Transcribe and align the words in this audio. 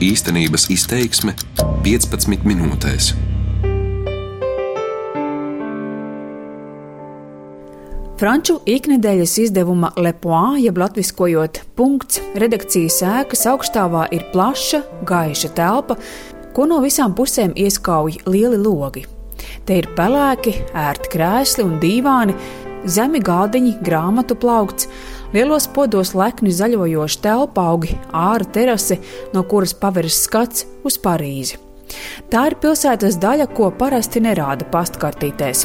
Īstenības 0.00 0.62
izteiksme 0.72 1.34
15 1.84 2.46
minūtēs. 2.48 3.10
Franču 8.16 8.56
iknedēļas 8.64 9.34
izdevuma 9.44 9.90
Lepoā, 10.00 10.54
jeb 10.62 10.80
latviskojot 10.80 11.60
punkts, 11.76 12.22
redakcijas 12.40 12.96
ēkas 13.10 13.44
augstāvā 13.52 14.06
ir 14.16 14.24
plaša, 14.32 14.80
gaiša 15.04 15.52
telpa, 15.60 15.98
ko 16.56 16.64
no 16.72 16.80
visām 16.80 17.12
pusēm 17.12 17.52
ieskauj 17.60 18.22
lieli 18.24 18.56
logi. 18.56 19.04
Te 19.68 19.82
ir 19.82 19.92
pelēki, 20.00 20.56
ērti 20.72 21.12
krēsli 21.12 21.68
un 21.68 21.76
dīvāni, 21.84 22.40
zemi 22.88 23.20
gādiņi, 23.20 23.76
grāmatu 23.84 24.40
plaukts, 24.40 24.88
Lielos 25.30 25.68
podos 25.70 26.10
lekni 26.18 26.50
zaļojoši 26.50 27.18
telpaugi, 27.22 27.96
ārā 28.10 28.46
terase, 28.50 28.98
no 29.34 29.44
kuras 29.46 29.76
paveras 29.78 30.24
skats 30.24 30.66
uz 30.82 30.96
Parīzi. 30.98 31.60
Tā 32.30 32.44
ir 32.50 32.56
pilsētas 32.62 33.18
daļa, 33.22 33.46
ko 33.54 33.70
parasti 33.74 34.22
nerāda 34.22 34.66
pastkartītēs. 34.70 35.64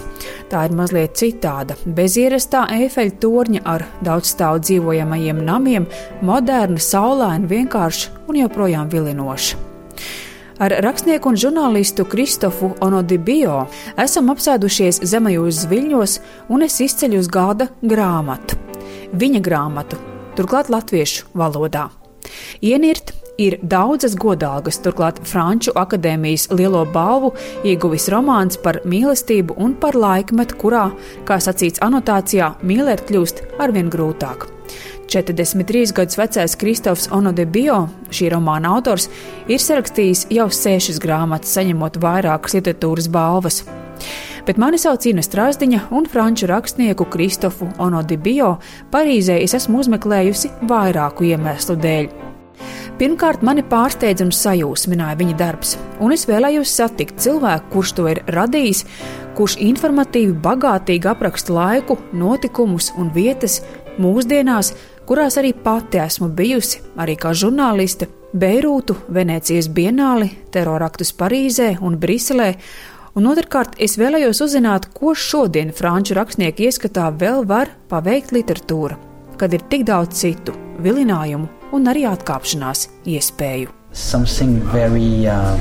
Tā 0.50 0.66
ir 0.68 0.76
mazliet 0.78 1.18
citāda, 1.18 1.78
bez 1.86 2.18
ierastā 2.22 2.66
efeļu 2.86 3.16
torņa 3.22 3.62
ar 3.70 3.86
daudzstāvu 4.06 4.62
dzīvojamajiem 4.66 5.42
namiem, 5.46 5.88
moderna, 6.26 6.82
saulaina, 6.82 7.50
vienkārša 7.50 8.26
un 8.30 8.42
joprojām 8.42 8.90
vilinoša. 8.94 9.62
Ar 10.66 10.72
rakstnieku 10.86 11.34
un 11.34 11.38
žurnālistu 11.38 12.06
Kristofu 12.08 12.72
Onodibio 12.86 13.66
esam 14.00 14.30
apsēdušies 14.32 15.02
zemajos 15.04 15.66
zviļņos, 15.66 16.20
un 16.54 16.70
es 16.70 16.80
izceļu 16.86 17.26
uz 17.26 17.34
gada 17.34 17.68
grāmatu 17.84 18.65
viņa 19.16 19.42
grāmatu, 19.46 20.00
turklāt 20.38 20.72
latviešu 20.74 21.32
valodā. 21.38 21.90
Ienirt 22.62 23.14
ir 23.38 23.58
daudzas 23.62 24.16
godalgas, 24.16 24.80
turklāt 24.84 25.20
Franču 25.28 25.74
akadēmijas 25.76 26.48
lielo 26.56 26.86
balvu 26.88 27.34
ieguvis 27.68 28.08
romāns 28.12 28.60
par 28.62 28.82
mīlestību 28.88 29.58
un 29.62 29.76
par 29.80 29.98
laikmetu, 30.00 30.58
kurā, 30.62 30.88
kā 31.28 31.40
sacīts 31.44 31.84
anotācijā, 31.86 32.56
mīlēt 32.64 33.06
kļūst 33.10 33.44
arvien 33.64 33.92
grūtāk. 33.92 34.50
43 35.12 35.94
gadus 35.94 36.18
vecais 36.18 36.56
Kristofs 36.58 37.08
Onodebio, 37.14 37.84
šī 38.10 38.32
romāna 38.34 38.74
autors, 38.74 39.06
ir 39.48 39.62
sarakstījis 39.62 40.26
jau 40.34 40.50
sešas 40.50 41.00
grāmatas, 41.04 41.54
saņemot 41.60 42.02
vairākas 42.02 42.58
literatūras 42.58 43.12
balvas 43.14 43.62
bet 44.46 44.60
mani 44.62 44.78
sauc 44.82 45.06
Ina 45.10 45.24
Strāzdiņa 45.26 45.88
un 45.96 46.06
franču 46.10 46.48
rakstnieku 46.50 47.08
Kristofu 47.12 47.68
Onodibio 47.82 48.56
Parīzē 48.94 49.40
es 49.44 49.56
esmu 49.58 49.82
uzmeklējusi 49.84 50.52
vairāku 50.70 51.28
iemeslu 51.32 51.78
dēļ. 51.82 52.10
Pirmkārt, 52.96 53.42
mani 53.44 53.66
pārsteidz 53.68 54.24
un 54.24 54.32
sajūsmināja 54.32 55.18
viņa 55.20 55.38
darbs, 55.40 55.74
un 56.00 56.14
es 56.16 56.24
vēlējos 56.30 56.72
satikt 56.78 57.20
cilvēku, 57.20 57.72
kurš 57.74 57.96
to 57.98 58.06
ir 58.08 58.22
radījis, 58.32 58.86
kurš 59.36 59.58
informatīvi, 59.66 60.32
bagātīgi 60.46 61.10
apraksta 61.12 61.52
laiku, 61.58 61.98
notikumus 62.16 62.94
un 62.96 63.12
vietas 63.12 63.60
mūsdienās, 64.00 64.72
kurās 65.10 65.36
arī 65.42 65.52
pati 65.66 66.00
esmu 66.06 66.30
bijusi, 66.38 66.80
arī 66.96 67.18
kā 67.20 67.36
žurnāliste, 67.36 68.08
Beirūtu, 68.36 68.98
Venecijas 69.16 69.70
Bienāli, 69.72 70.28
teroraktus 70.52 71.14
Parīzē 71.16 71.78
un 71.80 71.96
Briselē, 72.00 72.50
Un 73.16 73.30
otrkārt, 73.32 73.78
es 73.80 73.94
vēlējos 73.96 74.42
uzzināt, 74.44 74.90
ko 74.92 75.14
šodien 75.16 75.70
franču 75.72 76.18
rakstnieku 76.18 76.66
ieskatā 76.68 77.06
vēl 77.16 77.46
var 77.48 77.70
paveikt 77.88 78.34
literatūra, 78.36 78.98
kad 79.40 79.56
ir 79.56 79.64
tik 79.72 79.86
daudz 79.88 80.18
citu 80.20 80.52
vilinājumu 80.84 81.48
un 81.72 81.88
arī 81.88 82.04
atkāpšanās 82.10 82.90
iespēju. 83.08 83.72
Something 83.96 84.60
very, 84.74 85.24
uh, 85.32 85.56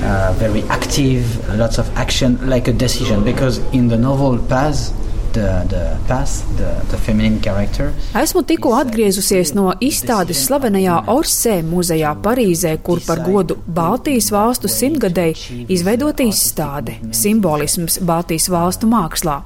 uh, 0.00 0.32
very 0.40 0.64
active, 0.72 1.28
lots 1.60 1.76
of 1.76 1.92
action, 2.00 2.38
like 2.48 2.68
a 2.68 2.72
decision. 2.72 3.20
Because 3.22 3.60
in 3.76 3.92
the 3.92 4.00
novel 4.00 4.40
Paz, 4.48 4.94
Esmu 8.20 8.42
tikko 8.46 8.74
atgriezusies 8.78 9.54
no 9.56 9.72
izstādes 9.82 10.44
slavenajā 10.46 11.00
Orsē 11.10 11.56
muzejā 11.66 12.12
Parīzē, 12.24 12.76
kur 12.86 13.02
par 13.06 13.22
godu 13.26 13.56
Baltijas 13.66 14.30
valstu 14.34 14.70
simtgadēji 14.70 15.64
izveidota 15.74 16.22
izstāde- 16.22 16.96
simbolisms 17.22 17.98
Baltijas 18.00 18.48
valstu 18.48 18.86
mākslā. 18.90 19.40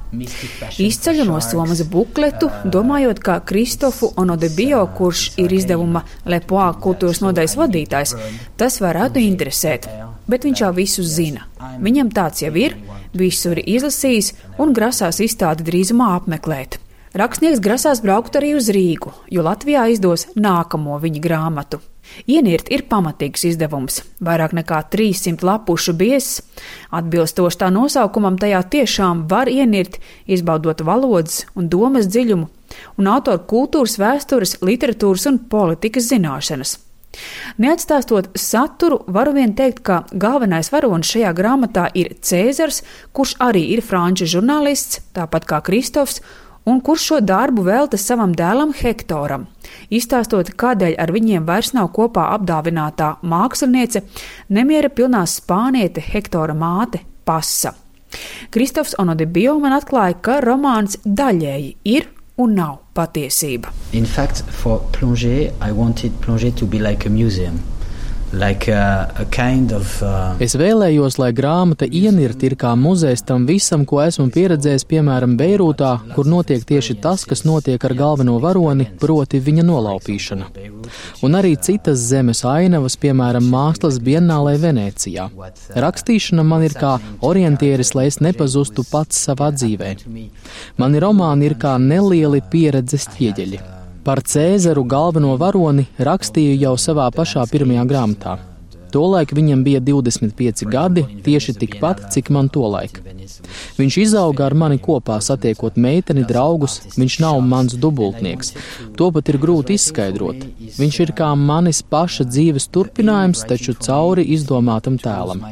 Izceļu 0.88 1.24
no 1.24 1.40
somas 1.40 1.82
bukletu, 1.82 2.50
domājot, 2.64 3.22
ka 3.22 3.40
Kristofu 3.40 4.12
Onodebio, 4.16 4.84
kurš 4.98 5.30
ir 5.38 5.50
izdevuma 5.50 6.04
Lepoā 6.26 6.72
kultūras 6.84 7.22
nodaļas 7.24 7.56
vadītājs, 7.56 8.14
tas 8.56 8.80
varētu 8.80 9.24
interesēt, 9.24 9.88
bet 10.28 10.46
viņš 10.46 10.64
jau 10.64 10.72
visu 10.76 11.02
zina. 11.02 11.48
Viņam 11.82 12.12
tāds 12.14 12.44
jau 12.44 12.54
ir 12.56 12.76
Visu 13.16 13.54
ir 13.54 13.62
izlasījis 13.64 14.34
un 14.60 14.74
grasās 14.76 15.22
izstādi 15.24 15.64
drīzumā 15.64 16.12
apmeklēt. 16.18 16.76
Rakstnieks 17.16 17.62
grasās 17.64 18.02
braukt 18.04 18.36
arī 18.36 18.52
uz 18.58 18.68
Rīgu, 18.68 19.14
jo 19.32 19.42
Latvijā 19.42 19.86
izdos 19.88 20.26
nākamo 20.36 20.98
viņa 21.00 21.22
grāmatu. 21.24 21.80
Ienirt 22.28 22.68
ir 22.72 22.84
pamatīgs 22.88 23.44
izdevums, 23.48 24.02
vairāk 24.24 24.54
nekā 24.56 24.80
300 24.92 25.44
lapušu 25.44 25.94
biezs. 25.96 26.42
Atbilstoši 26.92 27.60
tā 27.64 27.68
nosaukumam, 27.72 28.38
tajā 28.40 28.60
tiešām 28.76 29.26
var 29.28 29.48
ienirt, 29.48 29.98
izbaudot 30.28 30.84
valodas 30.84 31.42
un 31.56 31.68
domas 31.72 32.08
dziļumu, 32.08 32.48
un 33.00 33.12
autoru 33.12 33.44
kultūras, 33.48 33.96
vēstures, 34.00 34.58
literatūras 34.64 35.28
un 35.32 35.40
politikas 35.52 36.12
zināšanas. 36.12 36.76
Neatstāstot 37.58 38.30
saturu, 38.38 39.00
varu 39.10 39.32
vien 39.34 39.54
teikt, 39.56 39.80
ka 39.82 40.02
galvenais 40.12 40.70
varonis 40.70 41.08
šajā 41.14 41.32
grāmatā 41.34 41.88
ir 41.98 42.12
Cēzars, 42.22 42.82
kurš 43.16 43.34
arī 43.42 43.64
ir 43.74 43.82
franču 43.82 44.28
žurnālists, 44.28 45.00
tāpat 45.16 45.48
kā 45.48 45.62
Kristofs, 45.66 46.20
un 46.68 46.82
kurš 46.84 47.06
šo 47.10 47.20
darbu 47.24 47.64
velta 47.66 47.98
savam 47.98 48.34
dēlam 48.36 48.74
Hektoram, 48.76 49.46
izstāstot, 49.90 50.52
kādēļ 50.60 50.98
ar 51.00 51.12
viņiem 51.14 51.48
vairs 51.48 51.72
nav 51.74 51.90
kopā 51.96 52.28
apdāvinātā 52.36 53.14
māksliniece, 53.24 54.04
nemiera 54.52 54.92
pilnā 54.92 55.24
spāniete 55.26 56.04
Hektora 56.04 56.54
māte 56.54 57.02
Pasa. 57.24 57.74
Kristofs 58.52 58.94
Onodebio 59.00 59.58
man 59.60 59.74
atklāja, 59.76 60.16
ka 60.20 60.38
romāns 60.44 61.00
daļēji 61.04 61.74
ir 61.88 62.08
un 62.38 62.54
nav 62.54 62.78
patiesība. 62.94 63.72
In 63.92 64.06
fact, 64.06 64.42
for 64.50 64.80
Plongé, 64.92 65.52
I 65.60 65.72
wanted 65.72 66.12
Plongé 66.22 66.54
to 66.56 66.66
be 66.66 66.78
like 66.78 67.06
a 67.06 67.10
museum. 67.10 67.60
Like 68.32 68.68
a, 68.68 69.08
a 69.16 69.24
kind 69.24 69.72
of, 69.72 70.02
uh... 70.02 70.36
Es 70.44 70.52
vēlējos, 70.60 71.16
lai 71.16 71.30
grāmata 71.32 71.86
ienirt 71.88 72.42
ir 72.44 72.58
kā 72.60 72.74
muzejs 72.76 73.22
tam 73.24 73.46
visam, 73.48 73.86
ko 73.88 74.02
esmu 74.04 74.26
pieredzējis, 74.34 74.84
piemēram, 74.90 75.38
Beirūtā, 75.40 75.94
kur 76.12 76.28
notiek 76.28 76.60
tieši 76.68 76.98
tas, 77.00 77.24
kas 77.24 77.46
notiek 77.48 77.80
ar 77.88 77.94
galveno 77.96 78.36
varoni, 78.42 78.84
proti 79.00 79.40
viņa 79.40 79.64
nolaupīšana. 79.70 80.50
Un 81.24 81.38
arī 81.40 81.54
citas 81.56 82.04
zemes 82.10 82.44
ainavas, 82.44 82.98
piemēram, 83.00 83.48
mākslas 83.48 83.96
biennālē 84.04 84.58
Venecijā. 84.60 85.30
Rakstīšana 85.72 86.44
man 86.44 86.68
ir 86.68 86.76
kā 86.76 86.98
orientieris, 87.24 87.94
lai 87.96 88.10
es 88.12 88.20
nepazustu 88.20 88.84
pats 88.92 89.24
savā 89.24 89.48
dzīvē. 89.56 89.96
Mani 90.76 91.00
romāni 91.00 91.48
ir 91.48 91.56
kā 91.56 91.78
nelieli 91.80 92.44
pieredzes 92.52 93.08
ķieģeļi. 93.16 93.77
Par 94.08 94.22
Cēzaru 94.24 94.86
galveno 94.88 95.34
varoni 95.36 95.82
rakstīju 96.06 96.54
jau 96.62 96.70
savā 96.80 97.10
pašā 97.12 97.42
pirmajā 97.50 97.82
grāmatā. 97.90 98.38
Tolaik 98.88 99.34
viņam 99.36 99.60
bija 99.66 99.82
25 99.84 100.64
gadi, 100.72 101.02
tieši 101.26 101.52
tikpat, 101.60 102.06
cik 102.14 102.30
man 102.32 102.48
tolaik. 102.48 103.02
Viņš 103.78 103.98
izauga 104.02 104.46
ar 104.48 104.56
mani 104.58 104.78
kopā, 104.82 105.18
satiekot 105.22 105.78
meiteni, 105.80 106.24
draugus. 106.28 106.80
Viņš 106.98 107.18
nav 107.22 107.40
mans 107.44 107.76
dubultnieks. 107.78 108.54
To 108.98 109.10
pat 109.14 109.30
ir 109.30 109.38
grūti 109.42 109.76
izskaidrot. 109.78 110.46
Viņš 110.78 111.00
ir 111.04 111.12
kā 111.18 111.30
manis 111.38 111.80
paša 111.82 112.26
dzīves 112.28 112.68
turpinājums, 112.74 113.44
taču 113.48 113.74
cauri 113.78 114.24
izdomātam 114.34 114.98
tēlam. 115.00 115.44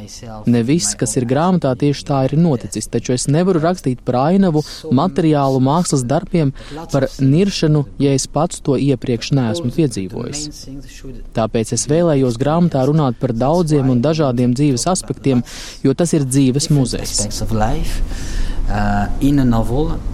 Ne 0.49 0.63
viss, 0.67 0.95
kas 0.99 1.15
ir 1.19 1.27
grāmatā, 1.29 1.73
tieši 1.79 2.05
tā 2.07 2.23
ir 2.27 2.37
noticis, 2.39 2.89
taču 2.91 3.15
es 3.15 3.27
nevaru 3.31 3.61
rakstīt 3.63 4.03
par 4.07 4.19
ainavu, 4.27 4.63
materiālu, 4.91 5.61
mākslas 5.63 6.05
darbiem, 6.07 6.53
par 6.91 7.07
niršanu, 7.21 7.85
ja 8.03 8.13
es 8.17 8.27
pats 8.31 8.61
to 8.63 8.77
iepriekš 8.81 9.33
neesmu 9.37 9.71
piedzīvojis. 9.75 10.67
Tāpēc 11.37 11.73
es 11.77 11.87
vēlējos 11.89 12.39
grāmatā 12.41 12.85
runāt 12.89 13.19
par 13.21 13.33
daudziem 13.35 13.91
un 13.93 14.03
dažādiem 14.03 14.55
dzīves 14.57 14.87
aspektiem, 14.91 15.43
jo 15.85 15.95
tas 15.97 16.13
ir 16.17 16.27
dzīves 16.27 16.71
muzejs. 16.73 17.27
Uh, 18.67 19.07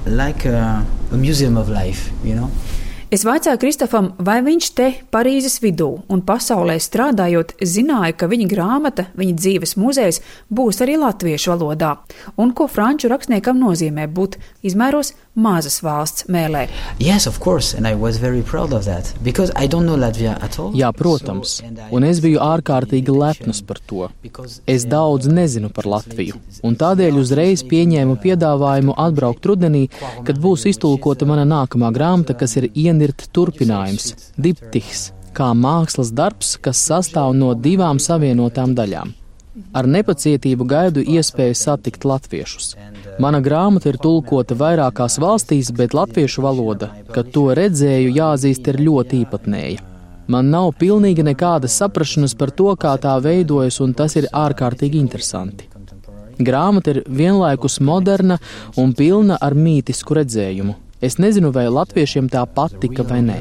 like 0.06 0.46
a, 0.46 0.86
a 1.12 1.16
life, 1.16 2.12
you 2.24 2.36
know? 2.36 2.50
Es 3.14 3.22
vaicāju 3.22 3.60
Kristofam, 3.62 4.08
vai 4.18 4.40
viņš 4.42 4.68
te 4.74 4.86
Parīzes 5.14 5.60
vidū 5.62 6.00
un 6.10 6.24
pasaulē 6.26 6.80
strādājot, 6.82 7.52
zināja, 7.62 8.16
ka 8.18 8.26
viņa 8.32 8.48
grāmata, 8.50 9.06
viņa 9.14 9.36
dzīves 9.38 9.76
muzejs 9.78 10.18
būs 10.50 10.82
arī 10.82 10.96
latviešu 10.98 11.52
valodā, 11.54 11.92
un 12.42 12.56
ko 12.58 12.66
franču 12.66 13.12
rakstniekam 13.14 13.62
nozīmē 13.62 14.08
būt 14.10 14.40
izmēros 14.66 15.14
mazas 15.36 15.80
valsts 15.84 16.28
mēlē. 16.30 16.68
Yes, 17.00 17.28
of 17.28 17.40
course, 17.40 17.74
and 17.74 17.88
I 17.88 17.96
was 17.96 18.18
very 18.18 18.42
proud 18.42 18.74
of 18.74 18.86
that 18.86 19.14
because 19.24 19.52
I 19.56 19.68
don't 19.68 19.86
know 19.86 19.98
Latvia 19.98 20.38
at 20.44 20.60
all. 20.60 20.74
Jā, 20.78 20.92
protams, 20.94 21.62
un 21.92 22.04
es 22.04 22.22
biju 22.24 22.42
ārkārtīgi 22.44 23.14
lepns 23.14 23.64
par 23.66 23.82
to. 23.90 24.10
Es 24.68 24.86
daudz 24.86 25.28
nezinu 25.28 25.72
par 25.74 25.90
Latviju, 25.90 26.38
un 26.64 26.78
tādēļ 26.78 27.18
uzreiz 27.22 27.66
pieņēmu 27.66 28.20
piedāvājumu 28.24 28.98
atbraukt 29.08 29.50
rudenī, 29.50 29.88
kad 30.28 30.38
būs 30.38 30.68
iztulkota 30.70 31.26
mana 31.30 31.48
nākamā 31.50 31.90
grāmata, 31.96 32.38
kas 32.38 32.58
ir 32.62 32.70
ienirt 32.74 33.28
turpinājums- 33.34 34.14
diptihs, 34.46 35.12
kā 35.34 35.50
mākslas 35.58 36.14
darbs, 36.14 36.58
kas 36.62 36.78
sastāv 36.78 37.34
no 37.36 37.54
divām 37.56 37.98
savienotām 37.98 38.76
daļām. 38.78 39.23
Ar 39.78 39.86
nepacietību 39.86 40.66
gaidu 40.66 41.04
iespēju 41.16 41.56
satikt 41.58 42.06
latviešus. 42.10 42.72
Mana 43.22 43.42
grāmata 43.46 43.92
ir 43.92 44.00
tulkota 44.02 44.58
vairākās 44.58 45.20
valstīs, 45.22 45.70
bet 45.78 45.94
latviešu 45.94 46.42
valoda, 46.42 46.90
kad 47.14 47.30
to 47.36 47.52
redzēju, 47.54 48.16
jāzīst, 48.18 48.70
ir 48.72 48.82
ļoti 48.82 49.22
īpatnēja. 49.26 49.84
Man 50.34 50.50
nav 50.50 50.72
pilnīgi 50.80 51.26
nekādas 51.28 51.76
saprašanas 51.78 52.34
par 52.40 52.54
to, 52.58 52.72
kā 52.80 52.96
tā 52.98 53.14
veidojas, 53.22 53.78
un 53.84 53.94
tas 53.94 54.16
ir 54.18 54.30
ārkārtīgi 54.34 55.02
interesanti. 55.04 55.70
Grāmata 56.42 56.96
ir 56.96 57.04
vienlaikus 57.06 57.78
moderna 57.84 58.40
un 58.80 58.96
pilna 58.98 59.38
ar 59.38 59.54
mītisku 59.54 60.18
redzējumu. 60.18 60.80
Es 61.04 61.20
nezinu, 61.20 61.52
vai 61.54 61.68
latviešiem 61.70 62.32
tā 62.32 62.46
patika 62.48 63.04
vai 63.06 63.22
nē. 63.22 63.40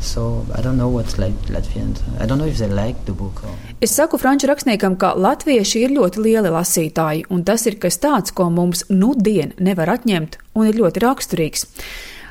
So 0.00 0.46
I 0.54 0.62
don't 0.62 0.76
know 0.76 0.88
what's 0.88 1.18
like 1.18 1.34
Latvians. 1.48 2.02
I 2.20 2.26
don't 2.26 2.38
know 2.38 2.46
if 2.46 2.58
they 2.58 2.68
like 2.68 3.04
the 3.04 3.12
book. 3.12 3.42
Or... 3.44 3.50
Es 3.80 3.94
saku 3.94 4.18
franču 4.18 4.46
rakstniekam, 4.50 4.96
ka 4.98 5.14
latvieši 5.18 5.82
ir 5.86 5.96
ļoti 5.96 6.22
lieli 6.22 6.52
lasītāji, 6.54 7.26
un 7.30 7.42
tas 7.44 7.66
ir 7.66 7.78
kas 7.82 7.98
tāds, 7.98 8.34
ko 8.34 8.48
mums 8.50 8.84
nu 8.90 9.14
dien 9.16 9.54
nevar 9.58 9.90
atņemt, 9.98 10.38
un 10.54 10.70
ir 10.70 10.78
ļoti 10.78 11.02
raksturīgs. 11.04 11.66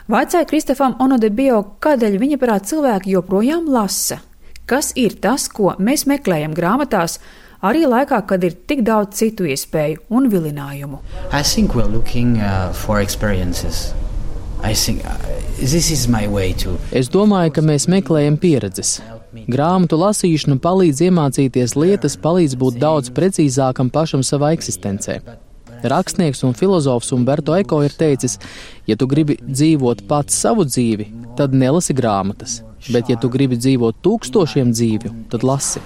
Vaicāja 0.08 0.48
Kristofam 0.48 0.96
Onodebio, 1.04 1.60
kādēļ 1.84 2.16
viņa 2.22 2.40
prāt 2.40 2.70
cilvēki 2.70 3.12
joprojām 3.18 3.68
lasa. 3.68 4.22
Kas 4.68 4.94
ir 4.96 5.20
tas, 5.24 5.50
ko 5.52 5.76
mēs 5.80 6.06
meklējam 6.08 6.56
grāmatās, 6.56 7.20
arī 7.64 7.84
laikā, 7.88 8.22
kad 8.28 8.44
ir 8.44 8.56
tik 8.68 8.84
daudz 8.88 9.20
citu 9.20 9.48
iespēju 9.48 10.08
un 10.08 10.32
vilinājumu? 10.32 11.00
I 11.32 11.44
think 11.44 11.76
we're 11.76 11.92
looking 11.92 12.40
uh, 12.40 12.72
for 12.72 13.02
experiences. 13.04 13.92
Uh, 16.68 16.78
es 16.92 17.10
domāju, 17.14 17.54
ka 17.58 17.64
mēs 17.66 17.88
meklējam 17.92 18.38
pieredzes. 18.42 18.98
Grāmatu 19.48 20.00
lasīšana 20.02 20.58
palīdz 20.64 21.04
iemācīties 21.08 21.76
lietas, 21.78 22.18
palīdz 22.22 22.56
būt 22.60 22.80
daudz 22.82 23.12
precīzākam 23.14 23.92
pašam 23.94 24.24
savā 24.26 24.54
eksistencē. 24.58 25.20
Rakstnieks 25.84 26.42
un 26.48 26.56
filozofs 26.58 27.12
Umberto 27.14 27.56
Eko 27.56 27.84
ir 27.86 27.94
teicis, 27.94 28.40
ja 28.90 28.98
tu 28.98 29.08
gribi 29.10 29.38
dzīvot 29.44 30.08
pats 30.10 30.40
savu 30.42 30.66
dzīvi, 30.66 31.12
tad 31.38 31.54
nelasi 31.54 31.94
grāmatas, 31.98 32.62
bet 32.90 33.12
ja 33.14 33.20
tu 33.22 33.30
gribi 33.30 33.60
dzīvot 33.62 34.02
tūkstošiem 34.02 34.74
dzīvju, 34.74 35.14
tad 35.34 35.46
lasi. 35.46 35.84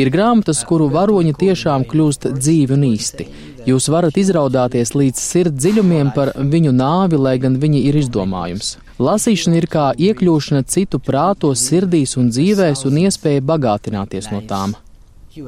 Ir 0.00 0.10
grāmatas, 0.12 0.62
kuru 0.68 0.88
varoņi 0.92 1.34
tiešām 1.40 1.84
kļūst 1.88 2.30
dzīvi 2.38 2.76
un 2.76 2.86
īsti. 2.92 3.26
Jūs 3.68 3.88
varat 3.92 4.16
izraudāties 4.18 4.94
līdz 4.96 5.20
sirds 5.20 5.58
dziļumiem 5.60 6.12
par 6.16 6.32
viņu 6.36 6.72
nāvi, 6.74 7.18
lai 7.20 7.36
gan 7.42 7.58
viņi 7.62 7.84
ir 7.90 7.98
izdomājums. 8.00 8.76
Lasīšana 9.02 9.58
ir 9.60 9.66
kā 9.70 9.84
iekļūšana 9.96 10.64
citu 10.68 10.98
prātos, 11.02 11.62
sirdīs 11.68 12.16
un 12.20 12.32
dzīvēs 12.32 12.86
un 12.88 12.98
iespēja 13.04 13.44
bagātināties 13.52 14.32
no 14.32 14.42
tām. 14.48 14.74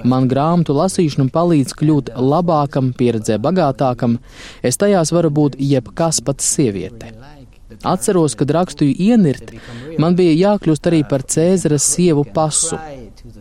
Man 0.04 0.28
grāmatu 0.30 0.76
lasīšana 0.78 1.28
palīdz 1.32 1.74
kļūt 1.76 2.14
labākam, 2.16 2.92
pieredzē 2.96 3.36
bagātākam, 3.42 4.16
es 4.64 4.80
tajās 4.80 5.12
varu 5.12 5.32
būt 5.38 5.58
jebkas 5.60 6.22
pat 6.24 6.40
sieviete. 6.40 7.12
Atceros, 7.84 8.36
kad 8.38 8.52
rakstīju 8.54 8.94
ienirt, 9.10 9.52
man 10.00 10.16
bija 10.16 10.36
jākļūst 10.38 10.88
arī 10.88 11.02
par 11.08 11.26
Cēzaras 11.34 11.84
sievu 11.96 12.24
pasu. 12.24 12.78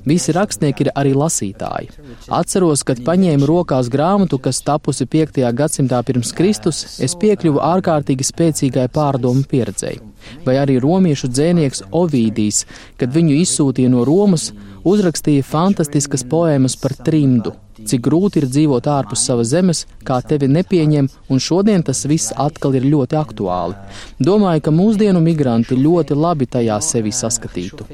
Visi 0.05 0.33
rakstnieki 0.35 0.85
ir 0.85 0.89
arī 0.99 1.13
lasītāji. 1.15 1.91
Atceros, 2.27 2.83
kad 2.83 2.99
paņēmu 3.05 3.47
rokās 3.47 3.87
grāmatu, 3.91 4.39
kas 4.43 4.59
tapusi 4.65 5.07
5. 5.07 5.39
gadsimtā 5.55 6.01
pirms 6.03 6.33
Kristus, 6.35 6.83
es 6.99 7.15
piekļuvu 7.19 7.63
ārkārtīgi 7.63 8.27
spēcīgai 8.27 8.89
pārdomu 8.93 9.47
pieredzei. 9.47 10.01
Vai 10.43 10.57
arī 10.59 10.77
romiešu 10.83 11.31
dzēnieks 11.31 11.85
Ovīdijs, 11.91 12.63
kad 12.99 13.15
viņu 13.15 13.39
izsūtīja 13.43 13.91
no 13.91 14.03
Romas, 14.07 14.51
uzrakstīja 14.83 15.43
fantastiskas 15.47 16.27
poēmas 16.27 16.75
par 16.79 16.95
trimdu, 16.99 17.55
cik 17.77 18.03
grūti 18.07 18.41
ir 18.41 18.47
dzīvot 18.49 18.87
ārpus 18.89 19.25
savas 19.27 19.51
zemes, 19.53 19.83
kā 20.07 20.19
tevi 20.21 20.49
nepieņem, 20.51 21.09
un 21.29 21.41
šodien 21.41 21.83
tas 21.83 22.05
viss 22.09 22.33
atkal 22.37 22.75
ir 22.77 22.87
ļoti 22.87 23.17
aktuāli. 23.19 23.77
Domāju, 24.23 24.65
ka 24.67 24.75
mūsdienu 24.75 25.21
migranti 25.23 25.77
ļoti 25.79 26.17
labi 26.17 26.47
tajā 26.55 26.79
sevi 26.85 27.13
saskatītu. 27.15 27.87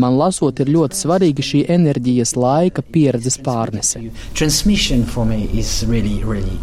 Man 0.00 0.18
lasot, 0.20 0.60
ir 0.60 0.72
ļoti 0.74 1.00
svarīga 1.02 1.44
šī 1.44 1.64
enerģijas 1.76 2.34
laika 2.38 2.82
pieredzes 2.82 3.38
pārnese. 3.44 4.04
Really, 5.94 6.22
really 6.24 6.58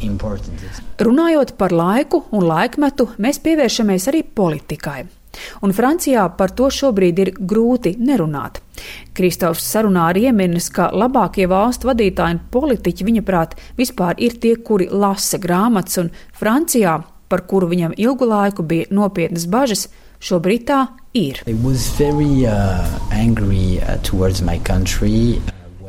Runājot 1.01 1.55
par 1.57 1.73
laiku 1.73 2.25
un 2.35 2.45
laikmetu, 2.49 3.09
mēs 3.21 3.41
pievēršamies 3.43 4.07
arī 4.11 4.23
politikai. 4.23 5.20
Un 5.61 5.73
Francijā 5.75 6.25
par 6.37 6.53
to 6.57 6.69
šobrīd 6.73 7.21
ir 7.23 7.31
grūti 7.37 7.95
nerunāt. 7.99 8.61
Kristofs 9.17 9.65
sarunā 9.67 10.07
ar 10.11 10.17
ieminas, 10.17 10.69
ka 10.73 10.89
labākie 10.95 11.47
valstu 11.51 11.91
vadītāji 11.91 12.37
un 12.37 12.43
politiķi, 12.53 13.07
viņa 13.07 13.23
prāt, 13.27 13.55
vispār 13.77 14.19
ir 14.23 14.37
tie, 14.41 14.55
kuri 14.57 14.89
lasa 14.91 15.39
grāmatas, 15.41 15.99
un 16.01 16.11
Francijā, 16.37 16.97
par 17.31 17.45
kuru 17.47 17.69
viņam 17.71 17.95
ilgu 17.97 18.27
laiku 18.27 18.65
bija 18.67 18.89
nopietnas 18.91 19.47
bažas, 19.47 19.87
šobrīd 20.19 20.67
tā 20.67 20.81
ir. 21.13 21.41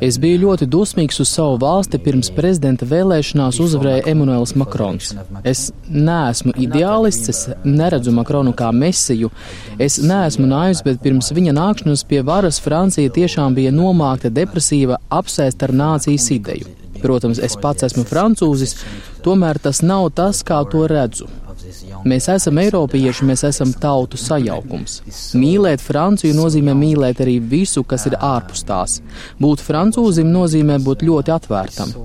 Es 0.03 0.17
biju 0.19 0.41
ļoti 0.41 0.65
dusmīgs 0.67 1.21
uz 1.23 1.29
savu 1.31 1.55
valsti 1.61 1.95
pirms 2.03 2.27
prezidenta 2.35 2.83
vēlēšanās 2.89 3.59
uzvarēja 3.63 4.01
Emanuels 4.11 4.51
Makrons. 4.59 5.13
Es 5.47 5.69
neesmu 5.87 6.51
ideālists, 6.59 7.29
es 7.31 7.39
neredzu 7.63 8.11
Makronu 8.11 8.51
kā 8.57 8.73
mesiju, 8.75 9.31
es 9.79 10.01
neesmu 10.03 10.49
naivs, 10.49 10.81
bet 10.83 10.99
pirms 11.05 11.31
viņa 11.37 11.53
nākšanas 11.55 12.03
pie 12.09 12.19
varas 12.27 12.59
Francija 12.65 13.13
tiešām 13.15 13.55
bija 13.55 13.71
nomākta 13.71 14.33
depresīva 14.33 14.99
apsēst 15.21 15.63
ar 15.63 15.71
nācijas 15.71 16.27
ideju. 16.35 16.67
Protams, 16.99 17.39
es 17.39 17.55
pats 17.63 17.87
esmu 17.87 18.03
francūzis, 18.09 18.75
tomēr 19.23 19.61
tas 19.63 19.79
nav 19.87 20.09
tas, 20.19 20.43
kā 20.43 20.59
to 20.67 20.83
redzu. 20.91 21.31
Mēs 22.07 22.27
esam 22.33 22.59
eiropieši, 22.61 23.25
mēs 23.29 23.45
esam 23.47 23.73
tautu 23.73 24.19
sajaukums. 24.19 24.99
Mīlēt 25.39 25.83
Franciju 25.83 26.35
nozīmē 26.37 26.75
mīlēt 26.77 27.23
arī 27.25 27.39
visu, 27.39 27.83
kas 27.87 28.07
ir 28.09 28.17
ārpus 28.19 28.65
tās. 28.67 28.99
Būt 29.41 29.63
francūzim 29.63 30.29
nozīmē 30.33 30.79
būt 30.83 31.05
ļoti 31.07 31.35
atvērtam. 31.37 31.95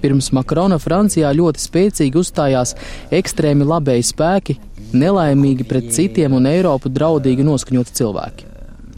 Pirms 0.00 0.30
Makrona 0.32 0.78
Francijā 0.80 1.32
ļoti 1.36 1.60
spēcīgi 1.60 2.20
uzstājās 2.22 2.74
ekstrēmi 3.12 3.66
labēji 3.68 4.06
spēki, 4.12 4.56
nelaimīgi 4.96 5.66
pret 5.68 5.90
citiem 5.94 6.38
un 6.38 6.48
Eiropu 6.50 6.92
draudīgi 6.92 7.44
noskaņoti 7.46 8.00
cilvēki. 8.00 8.49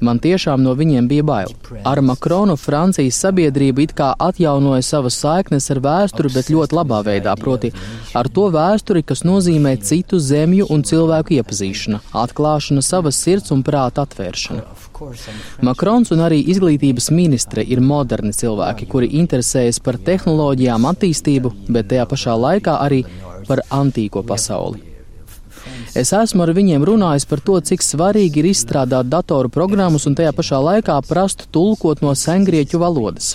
Man 0.03 0.19
tiešām 0.19 0.63
no 0.65 0.75
viņiem 0.75 1.07
bija 1.07 1.23
bail. 1.23 1.53
Ar 1.87 2.01
Makronu 2.03 2.57
Francijas 2.59 3.21
sabiedrība 3.23 3.85
it 3.85 3.95
kā 3.99 4.11
atjaunoja 4.19 4.83
savas 4.83 5.19
saiknes 5.23 5.71
ar 5.71 5.81
vēsturi, 5.85 6.33
bet 6.35 6.51
ļoti 6.51 6.79
labā 6.79 7.01
veidā, 7.07 7.37
proti 7.39 7.71
ar 8.19 8.29
to 8.29 8.49
vēsturi, 8.55 9.05
kas 9.07 9.23
nozīmē 9.29 9.77
citu 9.79 10.19
zemju 10.19 10.67
un 10.75 10.83
cilvēku 10.83 11.39
iepazīšana, 11.39 12.03
atklāšana, 12.25 12.83
savas 12.83 13.23
sirds 13.23 13.55
un 13.55 13.63
prāta 13.63 14.03
atvēršana. 14.03 14.67
Makrons 15.63 16.13
un 16.15 16.23
arī 16.27 16.43
izglītības 16.51 17.11
ministre 17.15 17.63
ir 17.63 17.81
moderni 17.81 18.35
cilvēki, 18.35 18.91
kuri 18.91 19.11
interesējas 19.23 19.79
par 19.83 19.99
tehnoloģijām, 20.03 20.87
attīstību, 20.93 21.55
bet 21.71 21.91
tajā 21.95 22.09
pašā 22.11 22.39
laikā 22.47 22.79
arī 22.87 23.05
par 23.49 23.63
antīko 23.71 24.27
pasauli. 24.27 24.92
Es 25.93 26.09
esmu 26.17 26.41
ar 26.47 26.55
viņiem 26.57 26.87
runājis 26.89 27.27
par 27.29 27.43
to, 27.45 27.59
cik 27.61 27.83
svarīgi 27.85 28.41
ir 28.41 28.47
izstrādāt 28.49 29.11
datoru 29.13 29.51
programmas 29.53 30.07
un 30.09 30.15
tajā 30.17 30.31
pašā 30.33 30.57
laikā 30.65 30.95
prast 31.05 31.45
tulkot 31.53 32.01
no 32.01 32.15
sengrieķu 32.17 32.81
valodas. 32.81 33.35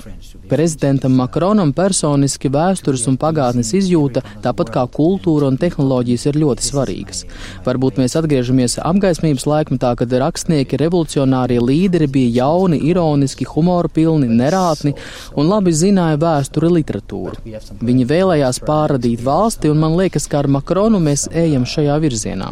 Prezidentam 0.50 1.14
Makronam 1.20 1.70
personiski 1.78 2.50
vēstures 2.50 3.04
un 3.12 3.20
pagātnes 3.22 3.70
izjūta, 3.78 4.24
tāpat 4.42 4.72
kā 4.74 4.86
kultūra 4.90 5.52
un 5.52 5.60
tehnoloģijas, 5.62 6.26
ir 6.32 6.40
ļoti 6.42 6.66
svarīgas. 6.66 7.22
Varbūt 7.68 8.02
mēs 8.02 8.18
atgriežamies 8.18 8.80
apgaismības 8.82 9.46
laikmetā, 9.52 9.94
kad 10.00 10.18
rakstnieki, 10.26 10.82
revolucionārie 10.82 11.60
līderi 11.62 12.10
bija 12.10 12.34
jauni, 12.40 12.82
ironiski, 12.90 13.46
humoru 13.46 13.94
pilni, 13.94 14.32
nerātni 14.34 14.96
un 15.38 15.52
labi 15.52 15.76
zināja 15.78 16.18
vēsturi 16.26 16.74
literatūru. 16.80 17.38
Viņi 17.86 18.10
vēlējās 18.10 18.64
pārradīt 18.66 19.22
valsti, 19.22 19.70
un 19.70 19.86
man 19.86 20.00
liekas, 20.00 20.26
ka 20.32 20.42
ar 20.42 20.50
Makronu 20.58 21.04
mēs 21.04 21.28
ejam 21.36 21.70
šajā 21.70 22.02
virzienā. 22.02 22.47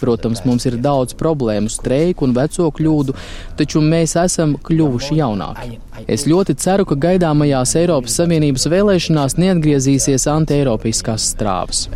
Protams, 0.00 0.44
mums 0.48 0.66
ir 0.70 0.78
daudz 0.82 1.16
problēmu, 1.18 1.72
streiku 1.72 2.28
un 2.28 2.34
veco 2.36 2.70
kļūdu, 2.74 3.16
taču 3.58 3.82
mēs 3.84 4.16
esam 4.20 4.56
kļuvuši 4.64 5.20
jaunāki. 5.20 5.78
Es 6.10 6.26
ļoti 6.28 6.56
ceru, 6.58 6.86
ka 6.88 6.98
gaidām 6.98 7.24
gaidāmajās 7.24 7.74
Eiropas 7.80 8.14
Savienības 8.20 8.66
vēlēšanās 8.70 9.36
neatgriezīsies 9.40 10.26
anti-eiropiskās 10.30 11.32
strāvas. 11.34 11.88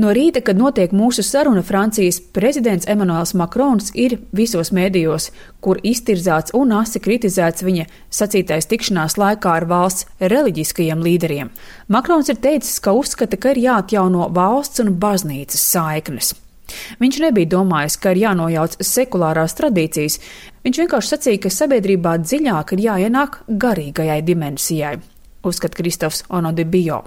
No 0.00 0.08
rīta, 0.16 0.40
kad 0.40 0.56
notiek 0.56 0.92
mūsu 0.96 1.20
saruna, 1.20 1.60
Francijas 1.60 2.16
prezidents 2.32 2.86
Emmanuels 2.88 3.34
Makrons 3.36 3.90
ir 3.92 4.14
visos 4.32 4.70
mēdījos, 4.72 5.26
kur 5.60 5.82
iztirzāts 5.84 6.54
un 6.56 6.72
asi 6.78 7.02
kritizēts 7.04 7.60
viņa 7.66 7.84
sacītais 8.08 8.70
tikšanās 8.70 9.18
laikā 9.20 9.52
ar 9.52 9.68
valsts 9.68 10.08
reliģiskajiem 10.32 11.04
līderiem. 11.04 11.52
Makrons 11.92 12.32
ir 12.32 12.40
teicis, 12.40 12.80
ka 12.80 12.96
uzskata, 12.96 13.36
ka 13.36 13.52
ir 13.52 13.60
jāatjauno 13.66 14.30
valsts 14.32 14.80
un 14.80 14.94
baznīcas 14.96 15.68
saiknes. 15.74 16.32
Viņš 16.96 17.20
nebija 17.26 17.52
domājis, 17.52 18.00
ka 18.00 18.16
ir 18.16 18.24
jānojauc 18.24 18.80
sekulārās 18.80 19.60
tradīcijas. 19.60 20.22
Viņš 20.64 20.84
vienkārši 20.86 21.16
sacīja, 21.18 21.44
ka 21.44 21.52
sabiedrībā 21.52 22.16
dziļāk 22.24 22.78
ir 22.78 22.86
jāienāk 22.88 23.42
garīgajai 23.60 24.22
dimensijai 24.24 24.96
uzskata 25.42 25.74
Kristofs 25.76 26.24
Onodibio. 26.28 27.02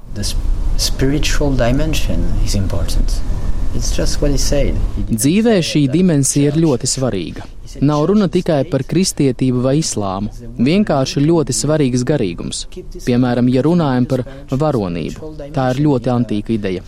Dzīvē 5.10 5.56
šī 5.70 5.82
dimensija 5.92 6.52
ir 6.52 6.60
ļoti 6.64 6.88
svarīga. 6.88 7.48
Nav 7.84 8.06
runa 8.12 8.28
tikai 8.32 8.62
par 8.72 8.86
kristietību 8.88 9.64
vai 9.66 9.78
islāmu. 9.82 10.32
Vienkārši 10.68 11.24
ļoti 11.26 11.56
svarīgs 11.56 12.06
garīgums. 12.08 12.66
Piemēram, 13.08 13.50
ja 13.52 13.64
runājam 13.66 14.08
par 14.08 14.24
varonību, 14.52 15.34
tā 15.56 15.72
ir 15.74 15.84
ļoti 15.88 16.14
antīka 16.14 16.56
ideja. 16.56 16.86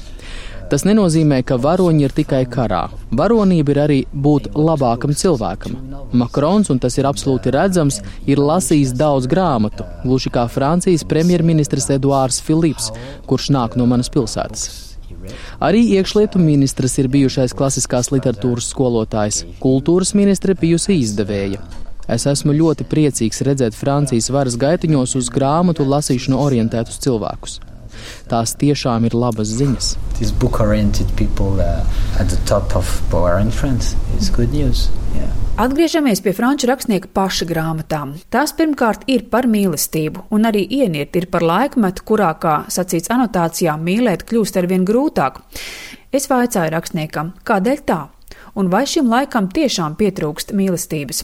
Tas 0.68 0.84
nenozīmē, 0.84 1.40
ka 1.48 1.56
varoņi 1.64 2.04
ir 2.04 2.14
tikai 2.16 2.42
karā. 2.52 2.88
Varonība 3.16 3.72
ir 3.72 3.78
arī 3.86 4.00
būt 4.12 4.50
labākam 4.52 5.14
cilvēkam. 5.16 5.78
Makrons, 6.12 6.68
un 6.74 6.82
tas 6.84 6.98
ir 7.00 7.08
absolūti 7.08 7.54
redzams, 7.56 8.02
ir 8.28 8.42
lasījis 8.44 8.92
daudz 9.00 9.30
grāmatu, 9.32 9.86
gluži 10.04 10.32
kā 10.34 10.44
Francijas 10.52 11.08
premjerministrs 11.08 11.88
Eduārs 11.96 12.42
Filips, 12.44 12.92
kurš 13.30 13.48
nāk 13.56 13.80
no 13.80 13.88
manas 13.88 14.12
pilsētas. 14.12 14.68
Arī 15.64 15.86
iekšlietu 15.96 16.40
ministrs 16.40 16.98
ir 17.00 17.08
bijušais 17.12 17.56
klasiskās 17.56 18.12
literatūras 18.12 18.68
skolotājs, 18.74 19.46
kultūras 19.64 20.14
ministre 20.20 20.56
bijusi 20.56 21.00
izdevēja. 21.00 21.64
Es 22.12 22.28
esmu 22.28 22.56
ļoti 22.56 22.88
priecīgs 22.88 23.44
redzēt 23.44 23.76
Francijas 23.76 24.30
varas 24.32 24.60
gaitiņos 24.60 25.16
uz 25.20 25.32
grāmatu 25.32 25.88
lasīšanu 25.88 26.40
orientētus 26.40 27.02
cilvēkus. 27.04 27.60
Tās 28.32 28.56
tiešām 28.60 29.08
ir 29.08 29.16
labas 29.18 29.52
ziņas. 29.58 29.96
People, 31.18 31.58
uh, 31.62 31.86
yeah. 35.16 35.32
Atgriežamies 35.58 36.22
pie 36.22 36.34
franču 36.38 36.68
rakstnieka 36.70 37.10
paša 37.14 37.48
grāmatām. 37.50 38.12
Tās 38.34 38.54
pirmkārt 38.58 39.08
ir 39.10 39.24
par 39.32 39.48
mīlestību, 39.50 40.28
un 40.30 40.46
arī 40.50 40.62
ieniet 40.82 41.16
ir 41.18 41.26
par 41.34 41.42
laikmetu, 41.42 42.04
kurā, 42.06 42.34
kā 42.38 42.60
sacīts 42.70 43.10
anotācijā, 43.14 43.74
mīlēt 43.82 44.28
kļūst 44.30 44.60
arvien 44.62 44.86
grūtāk. 44.86 45.42
Es 46.14 46.30
vaicāju 46.30 46.76
rakstniekam, 46.76 47.34
kādēļ 47.48 47.82
tā, 47.90 48.04
un 48.54 48.70
vai 48.70 48.86
šim 48.86 49.10
laikam 49.10 49.50
tiešām 49.54 49.98
pietrūkst 49.98 50.54
mīlestības. 50.54 51.24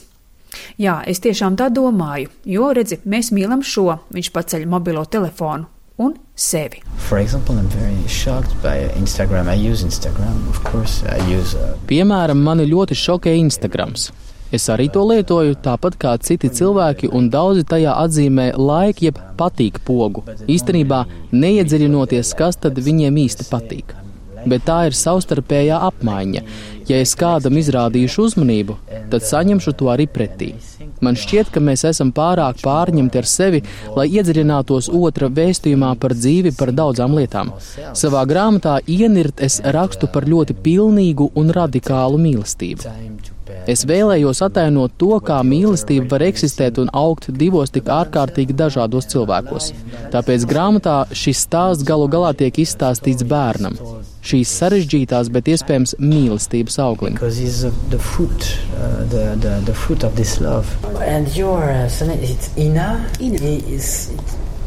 Jā, 0.82 1.00
es 1.10 1.22
tiešām 1.22 1.56
tā 1.58 1.70
domāju, 1.74 2.30
jo, 2.46 2.74
redzi, 2.74 3.00
mēs 3.10 3.32
mīlam 3.34 3.63
šo, 3.65 4.00
viņš 4.13 4.34
paceļ 4.34 4.65
mobilo 4.70 5.06
telefonu, 5.06 5.70
un 6.03 6.17
sevi. 6.36 6.81
Example, 7.19 7.55
Instagram. 9.00 9.48
Instagram. 9.53 10.43
Use, 11.29 11.57
uh... 11.57 11.74
Piemēram, 11.88 12.43
mani 12.43 12.67
ļoti 12.69 12.98
šokē 12.98 13.33
Instagrams. 13.39 14.12
Es 14.53 14.67
arī 14.69 14.86
to 14.93 15.01
lietoju, 15.10 15.55
tāpat 15.65 15.95
kā 15.98 16.12
citi 16.22 16.51
cilvēki, 16.53 17.07
un 17.17 17.31
daudzi 17.33 17.63
tajā 17.65 17.95
atzīmē 18.03 18.51
laika, 18.53 19.07
jeb 19.07 19.17
patīk 19.39 19.79
pogu. 19.88 20.22
Īstenībā 20.45 21.00
neiedziļinoties, 21.33 22.36
kas 22.38 22.62
tad 22.62 22.77
viņiem 22.77 23.17
īsti 23.24 23.48
patīk. 23.50 23.95
Bet 24.45 24.67
tā 24.67 24.83
ir 24.89 24.98
savstarpējā 25.00 25.79
apmaiņa. 25.88 26.43
Ja 26.86 27.00
es 27.01 27.15
kādam 27.17 27.57
izrādīšu 27.57 28.27
uzmanību, 28.27 28.77
tad 29.10 29.25
saņemšu 29.25 29.74
to 29.79 29.89
arī 29.89 30.05
pretī. 30.05 30.51
Man 31.03 31.17
šķiet, 31.19 31.51
ka 31.53 31.62
mēs 31.63 31.83
esam 31.89 32.13
pārāk 32.15 32.62
pārņemti 32.63 33.19
ar 33.19 33.27
sevi, 33.29 33.63
lai 33.98 34.07
iedziļinātos 34.13 34.89
otra 34.93 35.29
vēstījumā 35.33 35.93
par 36.00 36.15
dzīvi, 36.17 36.53
par 36.60 36.74
daudzām 36.75 37.17
lietām. 37.17 37.53
Savā 37.98 38.24
grāmatā 38.29 38.79
ienirt 38.88 39.43
es 39.43 39.60
rakstu 39.75 40.10
par 40.13 40.27
ļoti 40.29 40.57
pilnīgu 40.63 41.31
un 41.39 41.51
radikālu 41.55 42.22
mīlestību. 42.24 42.95
Es 43.69 43.83
vēlējos 43.88 44.41
attēlot 44.43 44.95
to, 45.00 45.17
kā 45.24 45.39
mīlestība 45.48 46.07
var 46.15 46.25
eksistēt 46.29 46.79
un 46.83 46.89
augt 46.95 47.29
divos 47.39 47.72
tik 47.75 47.91
ārkārtīgi 47.91 48.55
dažādos 48.60 49.07
cilvēkos. 49.13 49.69
Tāpēc 50.15 50.48
grāmatā 50.50 50.98
šis 51.12 51.45
stāsts 51.48 51.88
galu 51.88 52.10
galā 52.12 52.33
tiek 52.39 52.63
izstāstīts 52.63 53.27
bērnam 53.27 53.79
šīs 54.24 54.51
sarežģītās, 54.60 55.30
bet 55.34 55.50
iespējams 55.51 55.96
mīlestības 56.00 56.80
auglim. 56.84 57.18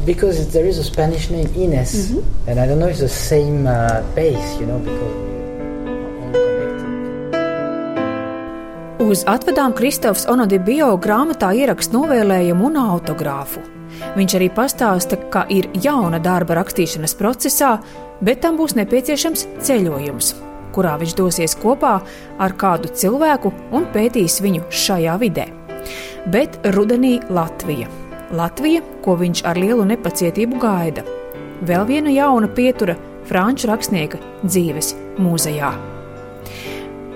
Because 0.05 0.51
there 0.53 0.65
is 0.65 0.77
a 0.77 0.83
Spanish 0.83 1.29
name 1.29 1.49
Ines, 1.55 1.93
mm 1.93 2.15
-hmm. 2.15 2.49
and 2.49 2.59
I 2.59 2.67
don't 2.67 2.79
know 2.79 2.87
if 2.87 3.01
it's 3.01 3.01
the 3.01 3.09
same 3.09 3.67
uh, 3.67 4.03
base, 4.15 4.59
you 4.59 4.65
know, 4.65 4.79
because. 4.79 5.37
Uz 8.99 9.23
atvedām 9.25 9.73
Kristofs 9.73 10.25
Onodibio 10.27 10.97
grāmatā 10.99 11.53
ierakst 11.55 11.93
novēlējumu 11.93 12.65
un 12.65 12.77
autogrāfu. 12.81 13.76
Viņš 14.17 14.35
arī 14.39 14.49
pastāsta, 14.53 15.19
ka 15.31 15.45
ir 15.53 15.69
jauna 15.83 16.19
darba 16.23 16.59
rakstīšanas 16.59 17.15
procesā, 17.19 17.77
bet 18.21 18.41
tam 18.45 18.57
būs 18.59 18.75
nepieciešams 18.77 19.45
ceļojums, 19.67 20.33
kurā 20.75 20.95
viņš 21.01 21.15
dosies 21.17 21.57
kopā 21.61 21.97
ar 22.39 22.57
kādu 22.59 22.91
cilvēku 22.93 23.53
un 23.71 23.87
pētīs 23.93 24.39
viņu 24.43 24.67
šajā 24.71 25.17
vidē. 25.21 25.47
Bet 26.27 26.59
rudenī 26.75 27.17
Latvija. 27.29 27.87
Latvija, 28.35 28.81
ko 29.05 29.15
viņš 29.19 29.45
ar 29.47 29.59
lielu 29.59 29.85
nepacietību 29.87 30.59
gaida. 30.59 31.05
Vēl 31.67 31.87
viena 31.87 32.11
jauna 32.11 32.49
pietura 32.51 32.97
franču 33.27 33.71
rakstnieka 33.71 34.19
dzīves 34.43 34.93
mūzejā. 35.21 35.96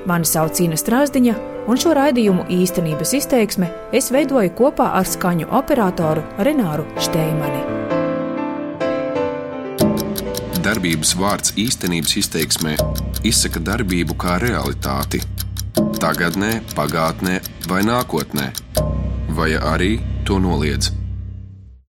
Mani 0.09 0.25
sauc 0.25 0.57
Inna 0.63 0.77
Strasdiņa, 0.79 1.33
un 1.69 1.77
šo 1.77 1.91
raidījumu 1.93 2.47
īstenības 2.49 3.13
izteiksme 3.19 3.67
es 3.93 4.09
veidoju 4.13 4.49
kopā 4.57 4.87
ar 4.97 5.05
skaņu 5.05 5.51
operatoru 5.53 6.23
Renāru 6.41 6.87
Šteimani. 6.97 7.61
Darbības 10.61 11.13
vārds 11.17 11.53
īstenības 11.57 12.15
izteiksmē 12.21 12.73
izsaka 13.25 13.61
darbību 13.61 14.17
kā 14.17 14.39
realitāti- 14.41 15.21
tagadnē, 16.03 16.61
pagātnē 16.73 17.37
vai 17.69 17.81
nākotnē, 17.85 18.49
vai 19.29 19.51
arī 19.53 19.99
to 20.25 20.39
noliedz. 20.39 21.00